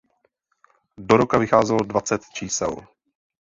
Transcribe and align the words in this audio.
Do 0.97 1.17
roka 1.17 1.37
vycházelo 1.37 1.79
dvacet 1.83 2.21
čísel. 2.33 2.87